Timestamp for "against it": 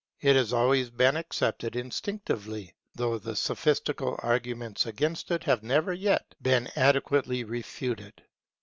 4.87-5.43